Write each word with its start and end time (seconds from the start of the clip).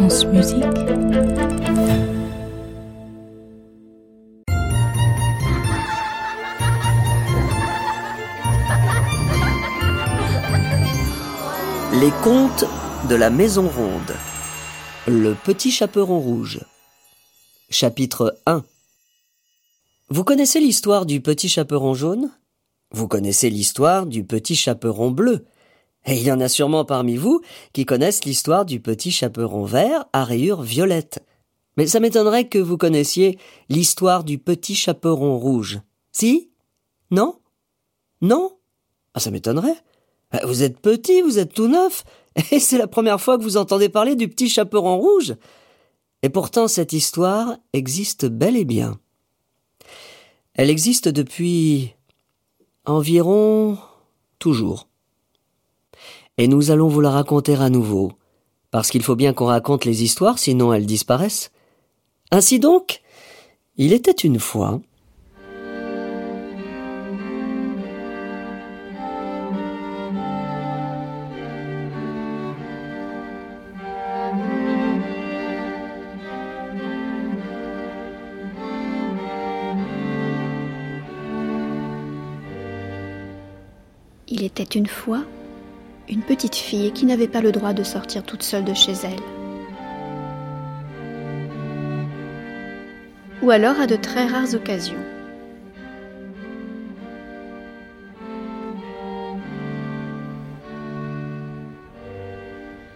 Les 0.00 0.06
contes 12.22 12.64
de 13.08 13.14
la 13.16 13.30
Maison 13.30 13.66
Ronde. 13.68 14.14
Le 15.08 15.34
petit 15.34 15.72
chaperon 15.72 16.20
rouge. 16.20 16.60
Chapitre 17.68 18.38
1. 18.46 18.64
Vous 20.10 20.22
connaissez 20.22 20.60
l'histoire 20.60 21.06
du 21.06 21.20
petit 21.20 21.48
chaperon 21.48 21.94
jaune? 21.94 22.30
Vous 22.92 23.08
connaissez 23.08 23.50
l'histoire 23.50 24.06
du 24.06 24.22
petit 24.22 24.54
chaperon 24.54 25.10
bleu 25.10 25.44
Et 26.06 26.14
il 26.14 26.22
y 26.22 26.32
en 26.32 26.40
a 26.40 26.48
sûrement 26.48 26.84
parmi 26.84 27.16
vous 27.16 27.40
qui 27.72 27.84
connaissent 27.84 28.24
l'histoire 28.24 28.64
du 28.64 28.80
petit 28.80 29.10
chaperon 29.10 29.64
vert 29.64 30.06
à 30.12 30.24
rayures 30.24 30.62
violettes. 30.62 31.24
Mais 31.76 31.86
ça 31.86 32.00
m'étonnerait 32.00 32.48
que 32.48 32.58
vous 32.58 32.76
connaissiez 32.76 33.38
l'histoire 33.68 34.24
du 34.24 34.38
petit 34.38 34.74
chaperon 34.74 35.38
rouge. 35.38 35.80
Si? 36.12 36.50
Non? 37.10 37.38
Non? 38.20 38.56
Ah, 39.14 39.20
ça 39.20 39.30
m'étonnerait. 39.30 39.76
Euh, 40.34 40.38
vous 40.44 40.62
êtes 40.62 40.80
petit, 40.80 41.22
vous 41.22 41.38
êtes 41.38 41.54
tout 41.54 41.68
neuf, 41.68 42.04
et 42.50 42.60
c'est 42.60 42.78
la 42.78 42.88
première 42.88 43.20
fois 43.20 43.38
que 43.38 43.42
vous 43.42 43.56
entendez 43.56 43.88
parler 43.88 44.16
du 44.16 44.28
petit 44.28 44.48
chaperon 44.48 44.98
rouge. 44.98 45.36
Et 46.22 46.28
pourtant 46.28 46.68
cette 46.68 46.92
histoire 46.92 47.56
existe 47.72 48.26
bel 48.26 48.56
et 48.56 48.64
bien. 48.64 48.98
Elle 50.54 50.70
existe 50.70 51.08
depuis 51.08 51.94
environ 52.84 53.78
toujours. 54.40 54.87
Et 56.40 56.46
nous 56.46 56.70
allons 56.70 56.86
vous 56.86 57.00
la 57.00 57.10
raconter 57.10 57.56
à 57.56 57.68
nouveau, 57.68 58.12
parce 58.70 58.90
qu'il 58.90 59.02
faut 59.02 59.16
bien 59.16 59.32
qu'on 59.32 59.46
raconte 59.46 59.84
les 59.84 60.04
histoires, 60.04 60.38
sinon 60.38 60.72
elles 60.72 60.86
disparaissent. 60.86 61.50
Ainsi 62.30 62.60
donc, 62.60 63.02
il 63.76 63.92
était 63.92 64.12
une 64.12 64.38
fois 64.38 64.80
Il 84.30 84.44
était 84.44 84.62
une 84.62 84.86
fois 84.86 85.24
une 86.10 86.22
petite 86.22 86.54
fille 86.54 86.92
qui 86.92 87.06
n'avait 87.06 87.28
pas 87.28 87.40
le 87.40 87.52
droit 87.52 87.72
de 87.72 87.82
sortir 87.82 88.22
toute 88.22 88.42
seule 88.42 88.64
de 88.64 88.74
chez 88.74 88.92
elle. 89.04 89.20
Ou 93.42 93.50
alors 93.50 93.78
à 93.80 93.86
de 93.86 93.96
très 93.96 94.26
rares 94.26 94.54
occasions. 94.54 95.04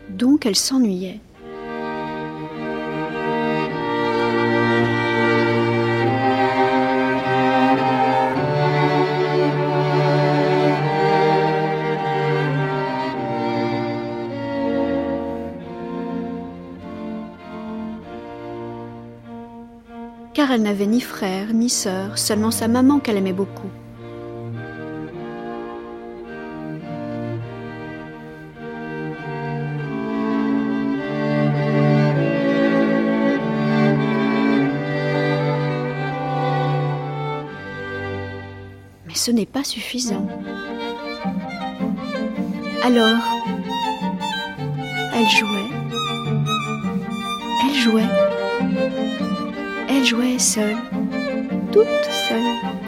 Donc 0.09 0.47
elle 0.47 0.57
s'ennuyait. 0.57 1.21
Car 20.43 20.51
elle 20.51 20.63
n'avait 20.63 20.87
ni 20.87 21.01
frère 21.01 21.55
ni 21.55 21.71
sœur, 21.71 22.19
seulement 22.19 22.51
sa 22.51 22.67
maman 22.67 22.99
qu'elle 22.99 23.17
aimait 23.17 23.33
beaucoup. 23.33 23.71
Mais 39.07 39.15
ce 39.15 39.31
n'est 39.31 39.47
pas 39.47 39.63
suffisant. 39.63 40.27
Alors, 42.83 43.23
elle 45.15 45.29
jouait, 45.29 45.71
elle 47.65 47.75
jouait 47.77 48.33
elle 49.95 50.05
jouait 50.05 50.39
seule, 50.39 50.77
toute 51.71 51.87
seule. 52.29 52.82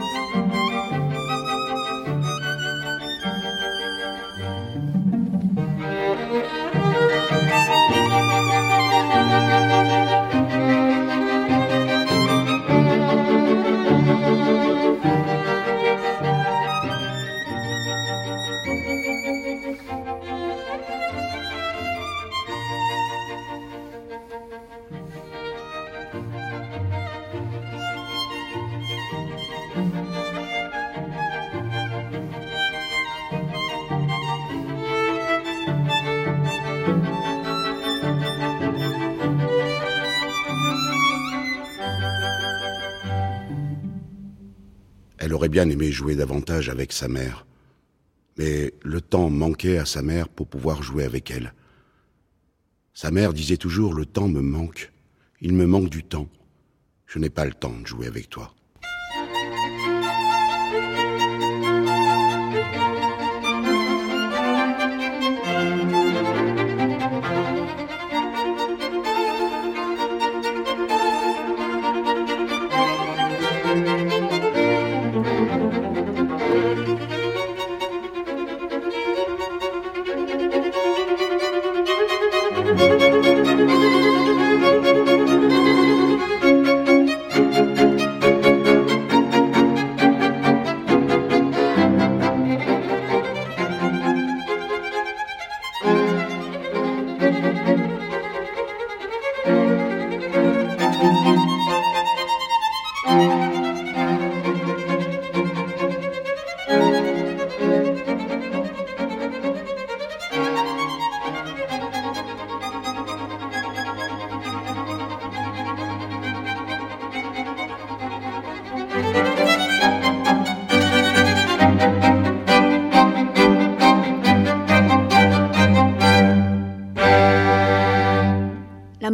Elle 45.17 45.33
aurait 45.33 45.49
bien 45.49 45.69
aimé 45.69 45.91
jouer 45.91 46.15
davantage 46.15 46.69
avec 46.69 46.93
sa 46.93 47.07
mère, 47.07 47.45
mais 48.37 48.73
le 48.83 49.01
temps 49.01 49.29
manquait 49.29 49.77
à 49.77 49.85
sa 49.85 50.01
mère 50.01 50.29
pour 50.29 50.47
pouvoir 50.47 50.83
jouer 50.83 51.03
avec 51.03 51.31
elle. 51.31 51.53
Sa 52.93 53.11
mère 53.11 53.33
disait 53.33 53.57
toujours 53.57 53.93
Le 53.93 54.05
temps 54.05 54.29
me 54.29 54.41
manque, 54.41 54.93
il 55.41 55.53
me 55.53 55.65
manque 55.65 55.89
du 55.89 56.03
temps, 56.03 56.29
je 57.07 57.19
n'ai 57.19 57.29
pas 57.29 57.45
le 57.45 57.53
temps 57.53 57.77
de 57.77 57.85
jouer 57.85 58.07
avec 58.07 58.29
toi. 58.29 58.53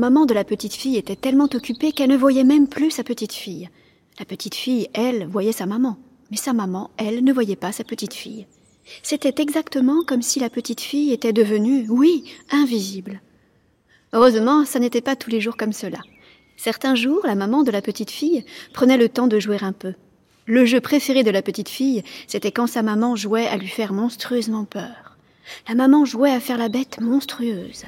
Maman 0.02 0.26
de 0.26 0.34
la 0.34 0.44
petite 0.44 0.74
fille 0.74 0.98
était 0.98 1.16
tellement 1.16 1.48
occupée 1.54 1.92
qu'elle 1.92 2.10
ne 2.10 2.18
voyait 2.18 2.44
même 2.44 2.68
plus 2.68 2.90
sa 2.90 3.04
petite 3.04 3.34
fille. 3.34 3.70
La 4.18 4.26
petite 4.26 4.56
fille, 4.56 4.90
elle, 4.96 5.28
voyait 5.28 5.52
sa 5.52 5.68
maman, 5.68 5.96
mais 6.32 6.38
sa 6.38 6.54
maman, 6.54 6.90
elle, 6.98 7.24
ne 7.24 7.32
voyait 7.32 7.56
pas 7.56 7.72
sa 7.72 7.84
petite 7.84 8.16
fille. 8.16 8.48
C'était 9.04 9.40
exactement 9.40 10.02
comme 10.04 10.24
si 10.24 10.40
la 10.40 10.50
petite 10.50 10.82
fille 10.82 11.14
était 11.14 11.34
devenue, 11.34 11.86
oui, 11.88 12.24
invisible. 12.50 13.22
Heureusement, 14.12 14.66
ça 14.66 14.80
n'était 14.80 15.02
pas 15.02 15.16
tous 15.16 15.30
les 15.30 15.40
jours 15.40 15.56
comme 15.56 15.72
cela. 15.72 16.00
Certains 16.58 16.96
jours, 16.96 17.22
la 17.24 17.36
maman 17.36 17.62
de 17.62 17.70
la 17.70 17.84
petite 17.84 18.10
fille 18.10 18.44
prenait 18.74 18.98
le 18.98 19.08
temps 19.08 19.28
de 19.28 19.40
jouer 19.40 19.60
un 19.62 19.72
peu. 19.72 19.94
Le 20.48 20.66
jeu 20.66 20.82
préféré 20.82 21.22
de 21.22 21.30
la 21.30 21.44
petite 21.44 21.70
fille, 21.70 22.02
c'était 22.26 22.52
quand 22.52 22.66
sa 22.66 22.82
maman 22.82 23.16
jouait 23.16 23.48
à 23.48 23.56
lui 23.56 23.68
faire 23.68 23.94
monstrueusement 23.94 24.66
peur. 24.66 25.16
La 25.70 25.76
maman 25.76 26.06
jouait 26.06 26.32
à 26.32 26.40
faire 26.40 26.58
la 26.58 26.70
bête 26.70 27.00
monstrueuse. 27.00 27.86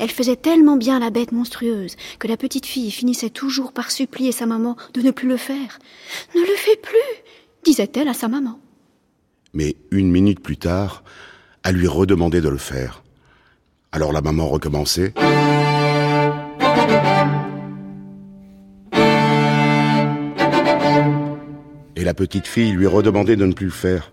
Elle 0.00 0.10
faisait 0.10 0.36
tellement 0.36 0.76
bien 0.76 1.00
la 1.00 1.10
bête 1.10 1.32
monstrueuse 1.32 1.96
que 2.18 2.28
la 2.28 2.36
petite 2.36 2.66
fille 2.66 2.90
finissait 2.90 3.30
toujours 3.30 3.72
par 3.72 3.90
supplier 3.90 4.32
sa 4.32 4.46
maman 4.46 4.76
de 4.94 5.02
ne 5.02 5.10
plus 5.10 5.28
le 5.28 5.36
faire. 5.36 5.78
Ne 6.34 6.40
le 6.40 6.56
fais 6.56 6.76
plus, 6.76 7.22
disait-elle 7.64 8.08
à 8.08 8.14
sa 8.14 8.28
maman. 8.28 8.60
Mais 9.54 9.76
une 9.90 10.10
minute 10.10 10.40
plus 10.40 10.56
tard, 10.56 11.02
elle 11.64 11.76
lui 11.76 11.88
redemandait 11.88 12.40
de 12.40 12.48
le 12.48 12.58
faire. 12.58 13.02
Alors 13.92 14.12
la 14.12 14.20
maman 14.20 14.46
recommençait. 14.46 15.14
Et 21.96 22.04
la 22.04 22.14
petite 22.14 22.46
fille 22.46 22.72
lui 22.72 22.86
redemandait 22.86 23.36
de 23.36 23.46
ne 23.46 23.52
plus 23.52 23.66
le 23.66 23.72
faire. 23.72 24.12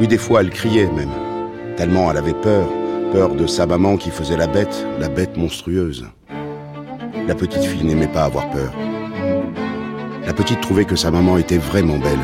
Oui, 0.00 0.08
des 0.08 0.16
fois, 0.16 0.40
elle 0.40 0.48
criait 0.48 0.90
même, 0.90 1.10
tellement 1.76 2.10
elle 2.10 2.16
avait 2.16 2.32
peur, 2.32 2.66
peur 3.12 3.34
de 3.34 3.46
sa 3.46 3.66
maman 3.66 3.98
qui 3.98 4.08
faisait 4.08 4.38
la 4.38 4.46
bête, 4.46 4.86
la 4.98 5.10
bête 5.10 5.36
monstrueuse. 5.36 6.06
La 7.28 7.34
petite 7.34 7.62
fille 7.62 7.84
n'aimait 7.84 8.08
pas 8.08 8.24
avoir 8.24 8.48
peur. 8.48 8.72
La 10.24 10.32
petite 10.32 10.62
trouvait 10.62 10.86
que 10.86 10.96
sa 10.96 11.10
maman 11.10 11.36
était 11.36 11.58
vraiment 11.58 11.98
belle, 11.98 12.18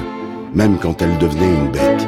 même 0.54 0.78
quand 0.78 1.02
elle 1.02 1.18
devenait 1.18 1.54
une 1.54 1.70
bête. 1.70 2.05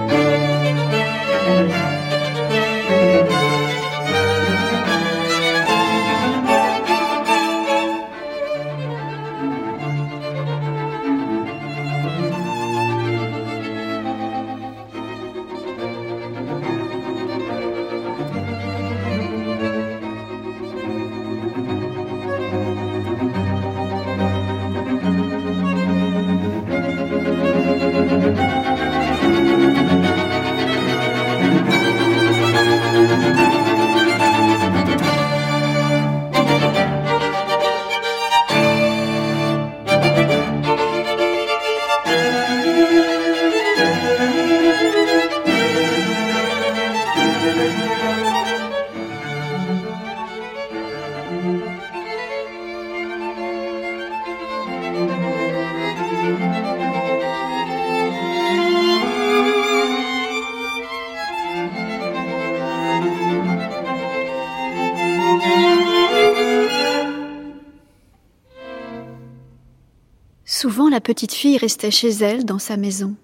La 70.90 71.00
petite 71.02 71.34
fille 71.34 71.58
restait 71.58 71.90
chez 71.90 72.08
elle 72.08 72.44
dans 72.46 72.58
sa 72.58 72.78
maison, 72.78 73.14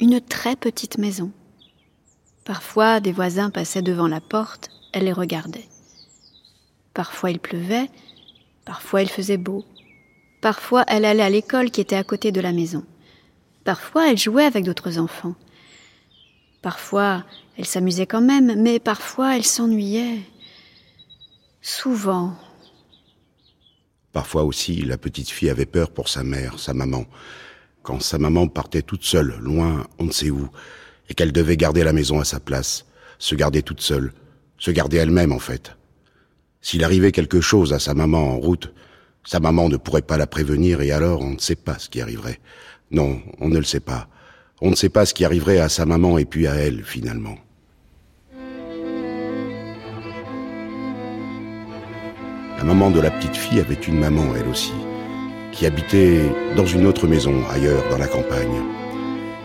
une 0.00 0.22
très 0.22 0.56
petite 0.56 0.96
maison. 0.96 1.30
Parfois 2.44 3.00
des 3.00 3.12
voisins 3.12 3.50
passaient 3.50 3.82
devant 3.82 4.08
la 4.08 4.22
porte, 4.22 4.70
elle 4.92 5.04
les 5.04 5.12
regardait. 5.12 5.68
Parfois 6.94 7.30
il 7.30 7.38
pleuvait, 7.38 7.90
parfois 8.64 9.02
il 9.02 9.10
faisait 9.10 9.36
beau. 9.36 9.64
Parfois 10.40 10.84
elle 10.88 11.04
allait 11.04 11.22
à 11.22 11.28
l'école 11.28 11.70
qui 11.70 11.82
était 11.82 11.94
à 11.94 12.04
côté 12.04 12.32
de 12.32 12.40
la 12.40 12.52
maison. 12.52 12.84
Parfois 13.64 14.10
elle 14.10 14.18
jouait 14.18 14.46
avec 14.46 14.64
d'autres 14.64 14.98
enfants. 14.98 15.34
Parfois 16.62 17.22
elle 17.58 17.66
s'amusait 17.66 18.06
quand 18.06 18.22
même, 18.22 18.60
mais 18.62 18.78
parfois 18.78 19.36
elle 19.36 19.44
s'ennuyait. 19.44 20.20
Souvent, 21.60 22.34
Parfois 24.14 24.44
aussi, 24.44 24.82
la 24.82 24.96
petite 24.96 25.28
fille 25.28 25.50
avait 25.50 25.66
peur 25.66 25.90
pour 25.90 26.08
sa 26.08 26.22
mère, 26.22 26.60
sa 26.60 26.72
maman. 26.72 27.04
Quand 27.82 28.00
sa 28.00 28.16
maman 28.16 28.46
partait 28.46 28.80
toute 28.80 29.02
seule, 29.02 29.34
loin, 29.40 29.88
on 29.98 30.04
ne 30.04 30.12
sait 30.12 30.30
où, 30.30 30.48
et 31.10 31.14
qu'elle 31.14 31.32
devait 31.32 31.56
garder 31.56 31.82
la 31.82 31.92
maison 31.92 32.20
à 32.20 32.24
sa 32.24 32.38
place, 32.38 32.86
se 33.18 33.34
garder 33.34 33.62
toute 33.62 33.80
seule, 33.80 34.12
se 34.56 34.70
garder 34.70 34.98
elle-même 34.98 35.32
en 35.32 35.40
fait. 35.40 35.76
S'il 36.60 36.84
arrivait 36.84 37.10
quelque 37.10 37.40
chose 37.40 37.72
à 37.72 37.80
sa 37.80 37.92
maman 37.92 38.34
en 38.34 38.38
route, 38.38 38.72
sa 39.24 39.40
maman 39.40 39.68
ne 39.68 39.76
pourrait 39.76 40.00
pas 40.00 40.16
la 40.16 40.28
prévenir 40.28 40.80
et 40.80 40.92
alors 40.92 41.20
on 41.20 41.30
ne 41.30 41.40
sait 41.40 41.56
pas 41.56 41.80
ce 41.80 41.88
qui 41.88 42.00
arriverait. 42.00 42.38
Non, 42.92 43.20
on 43.40 43.48
ne 43.48 43.58
le 43.58 43.64
sait 43.64 43.80
pas. 43.80 44.06
On 44.60 44.70
ne 44.70 44.76
sait 44.76 44.90
pas 44.90 45.06
ce 45.06 45.14
qui 45.14 45.24
arriverait 45.24 45.58
à 45.58 45.68
sa 45.68 45.86
maman 45.86 46.18
et 46.18 46.24
puis 46.24 46.46
à 46.46 46.54
elle 46.54 46.84
finalement. 46.84 47.36
La 52.64 52.72
maman 52.72 52.90
de 52.90 52.98
la 52.98 53.10
petite 53.10 53.36
fille 53.36 53.60
avait 53.60 53.74
une 53.74 53.98
maman, 53.98 54.24
elle 54.34 54.48
aussi, 54.48 54.72
qui 55.52 55.66
habitait 55.66 56.22
dans 56.56 56.64
une 56.64 56.86
autre 56.86 57.06
maison, 57.06 57.34
ailleurs, 57.52 57.84
dans 57.90 57.98
la 57.98 58.06
campagne. 58.06 58.62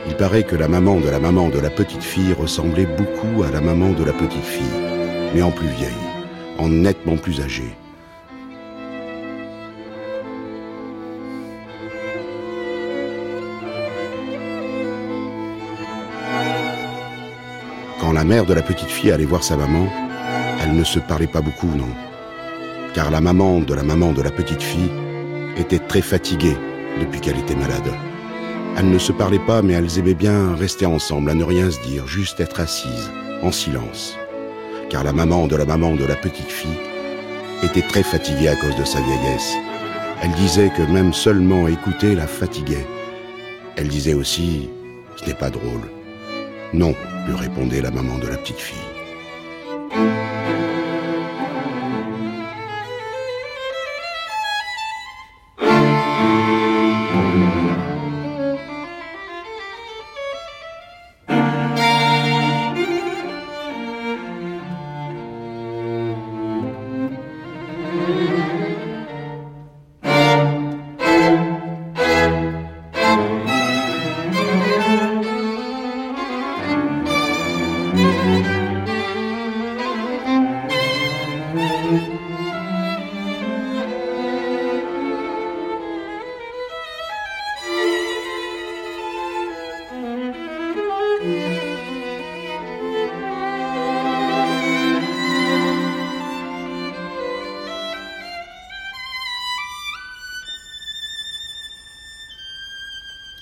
Il 0.08 0.16
paraît 0.16 0.44
que 0.44 0.56
la 0.56 0.70
maman 0.70 1.02
de 1.02 1.10
la 1.10 1.20
maman 1.20 1.50
de 1.50 1.60
la 1.60 1.70
petite 1.70 2.02
fille 2.02 2.32
ressemblait 2.32 2.86
beaucoup 2.86 3.44
à 3.44 3.52
la 3.52 3.60
maman 3.60 3.92
de 3.92 4.06
la 4.06 4.14
petite 4.14 4.46
fille, 4.46 4.64
mais 5.36 5.42
en 5.42 5.52
plus 5.52 5.68
vieille, 5.68 5.90
en 6.60 6.70
nettement 6.70 7.18
plus 7.18 7.42
âgée. 7.42 7.76
Quand 18.00 18.14
la 18.14 18.24
mère 18.24 18.46
de 18.46 18.54
la 18.54 18.62
petite 18.62 18.88
fille 18.88 19.12
allait 19.12 19.26
voir 19.26 19.44
sa 19.44 19.58
maman, 19.58 19.90
elle 20.64 20.74
ne 20.74 20.86
se 20.86 21.00
parlait 21.00 21.28
pas 21.28 21.42
beaucoup, 21.42 21.68
non 21.68 22.09
car 22.94 23.12
la 23.12 23.22
maman 23.22 23.60
de 23.60 23.74
la 23.74 23.84
maman 23.84 24.12
de 24.14 24.22
la 24.22 24.32
petite 24.32 24.62
fille 24.62 24.92
était 25.58 25.80
très 25.80 26.02
fatiguée 26.02 26.58
depuis 27.00 27.20
qu'elle 27.20 27.38
était 27.38 27.56
malade. 27.56 27.92
Elles 28.78 28.90
ne 28.90 28.98
se 28.98 29.12
parlaient 29.12 29.46
pas, 29.46 29.62
mais 29.62 29.74
elles 29.74 30.00
aimaient 30.00 30.14
bien 30.14 30.56
rester 30.56 30.86
ensemble, 30.86 31.30
à 31.30 31.34
ne 31.34 31.44
rien 31.44 31.70
se 31.70 31.82
dire, 31.82 32.08
juste 32.08 32.40
être 32.40 32.60
assises, 32.60 33.12
en 33.42 33.52
silence. 33.52 34.18
Car 34.90 35.04
la 35.04 35.14
maman 35.14 35.48
de 35.48 35.56
la 35.56 35.66
maman 35.66 35.96
de 35.96 36.06
la 36.06 36.16
petite 36.16 36.50
fille 36.50 36.80
était 37.64 37.88
très 37.88 38.04
fatiguée 38.04 38.50
à 38.50 38.56
cause 38.56 38.76
de 38.76 38.86
sa 38.86 39.02
vieillesse. 39.02 39.54
Elle 40.22 40.32
disait 40.32 40.72
que 40.76 40.82
même 40.82 41.14
seulement 41.14 41.68
écouter 41.68 42.16
la 42.16 42.28
fatiguait. 42.28 42.88
Elle 43.76 43.88
disait 43.88 44.14
aussi, 44.14 44.70
ce 45.16 45.26
n'est 45.26 45.34
pas 45.34 45.50
drôle. 45.50 45.90
Non, 46.74 46.94
lui 47.28 47.36
répondait 47.36 47.82
la 47.82 47.92
maman 47.92 48.18
de 48.18 48.28
la 48.28 48.38
petite 48.38 48.60
fille. 48.60 48.99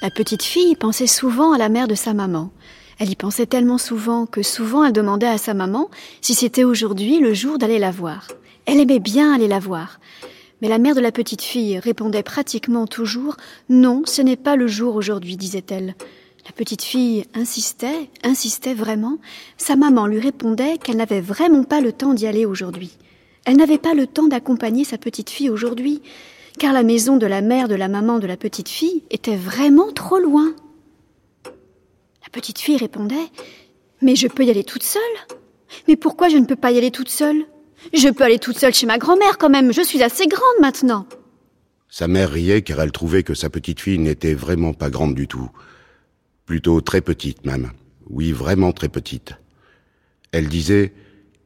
La 0.07 0.11
petite 0.11 0.43
fille 0.43 0.77
pensait 0.77 1.05
souvent 1.05 1.51
à 1.51 1.57
la 1.57 1.67
mère 1.67 1.89
de 1.89 1.93
sa 1.93 2.13
maman. 2.13 2.49
Elle 2.97 3.11
y 3.11 3.17
pensait 3.17 3.45
tellement 3.45 3.77
souvent 3.77 4.25
que 4.25 4.41
souvent 4.41 4.85
elle 4.85 4.93
demandait 4.93 5.27
à 5.27 5.37
sa 5.37 5.53
maman 5.53 5.89
si 6.21 6.33
c'était 6.33 6.63
aujourd'hui 6.63 7.19
le 7.19 7.33
jour 7.33 7.57
d'aller 7.57 7.77
la 7.77 7.91
voir. 7.91 8.29
Elle 8.65 8.79
aimait 8.79 9.01
bien 9.01 9.33
aller 9.33 9.49
la 9.49 9.59
voir. 9.59 9.99
Mais 10.61 10.69
la 10.69 10.77
mère 10.77 10.95
de 10.95 11.01
la 11.01 11.11
petite 11.11 11.41
fille 11.41 11.77
répondait 11.77 12.23
pratiquement 12.23 12.87
toujours 12.87 13.35
Non, 13.67 14.03
ce 14.05 14.21
n'est 14.21 14.37
pas 14.37 14.55
le 14.55 14.67
jour 14.67 14.95
aujourd'hui, 14.95 15.35
disait-elle. 15.35 15.93
La 16.45 16.53
petite 16.55 16.83
fille 16.83 17.25
insistait, 17.33 18.09
insistait 18.23 18.75
vraiment. 18.75 19.17
Sa 19.57 19.75
maman 19.75 20.07
lui 20.07 20.21
répondait 20.21 20.77
qu'elle 20.77 20.95
n'avait 20.95 21.19
vraiment 21.19 21.65
pas 21.65 21.81
le 21.81 21.91
temps 21.91 22.13
d'y 22.13 22.27
aller 22.27 22.45
aujourd'hui. 22.45 22.97
Elle 23.43 23.57
n'avait 23.57 23.77
pas 23.77 23.93
le 23.93 24.07
temps 24.07 24.27
d'accompagner 24.27 24.85
sa 24.85 24.97
petite 24.97 25.29
fille 25.29 25.49
aujourd'hui, 25.49 26.01
car 26.57 26.73
la 26.73 26.83
maison 26.83 27.17
de 27.17 27.25
la 27.25 27.41
mère 27.41 27.67
de 27.67 27.75
la 27.75 27.87
maman 27.87 28.19
de 28.19 28.27
la 28.27 28.37
petite 28.37 28.69
fille 28.69 29.03
était 29.11 29.35
vraiment 29.35 29.91
trop 29.93 30.19
loin. 30.19 30.53
La 31.45 32.29
petite 32.31 32.59
fille 32.59 32.77
répondait 32.77 33.15
Mais 34.01 34.15
je 34.15 34.27
peux 34.27 34.43
y 34.43 34.49
aller 34.49 34.63
toute 34.63 34.83
seule 34.83 35.01
Mais 35.87 35.95
pourquoi 35.95 36.29
je 36.29 36.37
ne 36.37 36.45
peux 36.45 36.55
pas 36.55 36.71
y 36.71 36.77
aller 36.77 36.91
toute 36.91 37.09
seule? 37.09 37.45
Je 37.93 38.09
peux 38.09 38.23
aller 38.23 38.39
toute 38.39 38.57
seule 38.57 38.73
chez 38.73 38.87
ma 38.87 38.97
grand-mère 38.97 39.37
quand 39.37 39.49
même, 39.49 39.71
je 39.71 39.81
suis 39.81 40.03
assez 40.03 40.27
grande 40.27 40.61
maintenant. 40.61 41.05
Sa 41.89 42.07
mère 42.07 42.31
riait 42.31 42.63
car 42.63 42.81
elle 42.81 42.91
trouvait 42.91 43.23
que 43.23 43.33
sa 43.33 43.49
petite 43.49 43.79
fille 43.79 43.99
n'était 43.99 44.33
vraiment 44.33 44.73
pas 44.73 44.89
grande 44.89 45.15
du 45.15 45.27
tout. 45.27 45.49
Plutôt 46.45 46.81
très 46.81 47.01
petite 47.01 47.45
même. 47.45 47.71
Oui, 48.09 48.31
vraiment 48.31 48.71
très 48.71 48.89
petite. 48.89 49.33
Elle 50.31 50.47
disait 50.47 50.93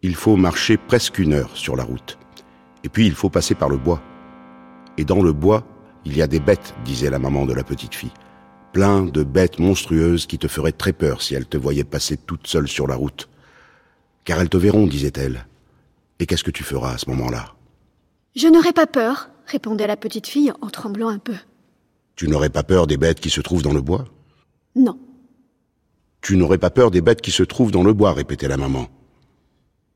Il 0.01 0.15
faut 0.15 0.37
marcher 0.37 0.77
presque 0.77 1.19
une 1.19 1.33
heure 1.33 1.55
sur 1.57 1.75
la 1.75 1.83
route. 1.83 2.17
Et 2.83 2.89
puis 2.89 3.05
il 3.05 3.13
faut 3.13 3.29
passer 3.29 3.55
par 3.55 3.69
le 3.69 3.77
bois. 3.77 4.01
Et 4.97 5.05
dans 5.05 5.21
le 5.21 5.33
bois, 5.33 5.63
il 6.05 6.15
y 6.15 6.21
a 6.21 6.27
des 6.27 6.39
bêtes, 6.39 6.73
disait 6.85 7.09
la 7.09 7.19
maman 7.19 7.45
de 7.45 7.53
la 7.53 7.63
petite 7.63 7.95
fille 7.95 8.11
plein 8.71 9.03
de 9.03 9.23
bêtes 9.23 9.59
monstrueuses 9.59 10.25
qui 10.25 10.37
te 10.37 10.47
feraient 10.47 10.71
très 10.71 10.93
peur 10.93 11.21
si 11.21 11.35
elles 11.35 11.47
te 11.47 11.57
voyaient 11.57 11.83
passer 11.83 12.17
toute 12.17 12.47
seule 12.47 12.67
sur 12.67 12.87
la 12.87 12.95
route. 12.95 13.29
Car 14.23 14.39
elles 14.39 14.49
te 14.49 14.57
verront, 14.57 14.87
disait-elle. 14.87 15.45
Et 16.19 16.25
qu'est-ce 16.25 16.43
que 16.43 16.51
tu 16.51 16.63
feras 16.63 16.93
à 16.93 16.97
ce 16.97 17.09
moment-là? 17.09 17.53
Je 18.35 18.47
n'aurai 18.47 18.71
pas 18.71 18.87
peur, 18.87 19.29
répondait 19.45 19.87
la 19.87 19.97
petite 19.97 20.27
fille 20.27 20.53
en 20.61 20.69
tremblant 20.69 21.09
un 21.09 21.17
peu. 21.17 21.35
Tu 22.15 22.27
n'aurais 22.27 22.49
pas 22.49 22.63
peur 22.63 22.87
des 22.87 22.97
bêtes 22.97 23.19
qui 23.19 23.29
se 23.29 23.41
trouvent 23.41 23.63
dans 23.63 23.73
le 23.73 23.81
bois? 23.81 24.05
Non. 24.75 24.97
Tu 26.21 26.37
n'aurais 26.37 26.59
pas 26.59 26.69
peur 26.69 26.91
des 26.91 27.01
bêtes 27.01 27.21
qui 27.21 27.31
se 27.31 27.43
trouvent 27.43 27.71
dans 27.71 27.83
le 27.83 27.93
bois, 27.93 28.13
répétait 28.13 28.47
la 28.47 28.57
maman. 28.57 28.87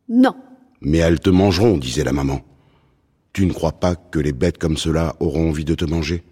Non. 0.09 0.35
Mais 0.81 0.97
elles 0.97 1.19
te 1.19 1.29
mangeront, 1.29 1.77
disait 1.77 2.03
la 2.03 2.13
maman. 2.13 2.41
Tu 3.35 3.45
ne 3.45 3.51
crois 3.51 3.73
pas 3.73 3.95
que 3.95 4.17
les 4.17 4.31
bêtes 4.31 4.57
comme 4.57 4.77
cela 4.77 5.13
auront 5.19 5.49
envie 5.49 5.65
de 5.65 5.75
te 5.75 5.83
manger? 5.83 6.23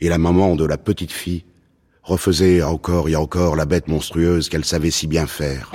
Et 0.00 0.08
la 0.08 0.16
maman 0.16 0.56
de 0.56 0.64
la 0.64 0.78
petite 0.78 1.12
fille 1.12 1.44
refaisait 2.02 2.62
encore 2.62 3.10
et 3.10 3.14
encore 3.14 3.56
la 3.56 3.66
bête 3.66 3.86
monstrueuse 3.86 4.48
qu'elle 4.48 4.64
savait 4.64 4.90
si 4.90 5.06
bien 5.06 5.26
faire. 5.26 5.70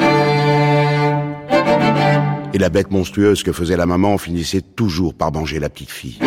Et 2.51 2.57
la 2.57 2.69
bête 2.69 2.89
monstrueuse 2.89 3.43
que 3.43 3.51
faisait 3.51 3.77
la 3.77 3.85
maman 3.85 4.17
finissait 4.17 4.61
toujours 4.61 5.13
par 5.13 5.31
manger 5.31 5.59
la 5.59 5.69
petite 5.69 5.91
fille. 5.91 6.17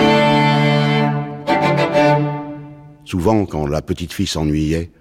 Souvent, 3.05 3.45
quand 3.45 3.67
la 3.67 3.83
petite 3.83 4.13
fille 4.13 4.29
s'ennuyait, 4.29 4.93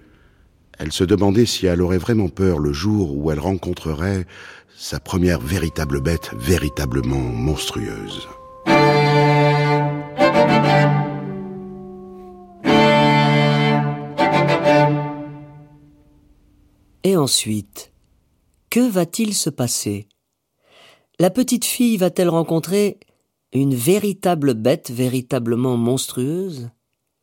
elle 0.79 0.91
se 0.91 1.03
demandait 1.03 1.45
si 1.45 1.67
elle 1.67 1.83
aurait 1.83 1.99
vraiment 1.99 2.29
peur 2.29 2.57
le 2.57 2.73
jour 2.73 3.15
où 3.15 3.29
elle 3.29 3.39
rencontrerait 3.39 4.25
sa 4.75 4.99
première 4.99 5.41
véritable 5.41 6.01
bête 6.01 6.31
véritablement 6.39 7.19
monstrueuse. 7.19 8.27
Et 17.05 17.17
ensuite, 17.17 17.91
que 18.69 18.79
va-t-il 18.79 19.33
se 19.33 19.49
passer? 19.49 20.07
La 21.19 21.29
petite 21.29 21.65
fille 21.65 21.97
va-t-elle 21.97 22.29
rencontrer 22.29 22.99
une 23.53 23.75
véritable 23.75 24.53
bête 24.53 24.89
véritablement 24.89 25.77
monstrueuse? 25.77 26.69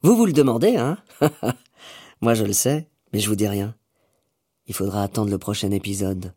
Vous 0.03 0.17
vous 0.17 0.27
le 0.27 0.33
demandez, 0.33 0.77
hein? 0.77 0.99
Moi 2.21 2.35
je 2.35 2.45
le 2.45 2.53
sais, 2.53 2.89
mais 3.13 3.21
je 3.21 3.29
vous 3.29 3.37
dis 3.37 3.49
rien. 3.49 3.75
Il 4.67 4.75
faudra 4.75 5.03
attendre 5.03 5.31
le 5.31 5.39
prochain 5.39 5.71
épisode. 5.73 6.35